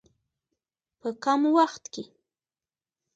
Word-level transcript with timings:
په 0.99 1.09
کم 1.23 1.41
وخت 1.57 1.83
کې. 1.93 2.03